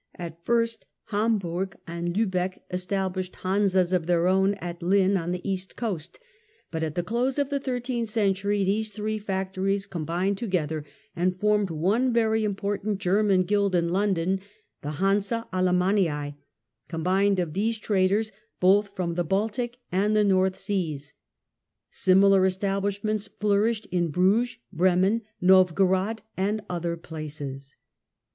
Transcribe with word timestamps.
At 0.15 0.43
first 0.43 0.87
Ham 1.09 1.37
burg 1.37 1.77
and 1.85 2.15
Liibeck 2.15 2.57
established 2.71 3.35
hansas 3.43 3.91
of 3.93 4.07
their 4.07 4.25
own 4.27 4.55
at 4.55 4.81
Lynn 4.81 5.15
on 5.15 5.29
the 5.31 5.47
East 5.47 5.75
Coast, 5.75 6.19
but 6.71 6.81
at 6.81 6.95
the 6.95 7.03
close 7.03 7.37
of 7.37 7.51
the 7.51 7.59
thirteenth 7.59 8.09
cen 8.09 8.33
tury 8.33 8.65
these 8.65 8.91
three 8.91 9.19
factories 9.19 9.85
combined 9.85 10.39
together 10.39 10.83
and 11.15 11.39
formed 11.39 11.69
one 11.69 12.11
very 12.11 12.43
important 12.43 12.97
German 12.97 13.43
Guild 13.43 13.75
in 13.75 13.89
London, 13.89 14.39
the 14.81 14.93
Hansa 14.93 15.47
Alamannia, 15.53 16.35
combined 16.87 17.37
of 17.37 17.53
these 17.53 17.77
traders 17.77 18.31
both 18.59 18.95
from 18.95 19.13
the 19.13 19.23
Baltic 19.23 19.77
and 19.91 20.15
the 20.15 20.23
North 20.23 20.55
Seas. 20.55 21.13
Similar 21.91 22.47
establishments 22.47 23.27
flourished 23.39 23.85
in 23.91 24.07
Bruges, 24.07 24.57
Bremen, 24.73 25.21
Novgorod 25.39 26.23
and 26.35 26.61
other 26.67 26.97
places. 26.97 27.75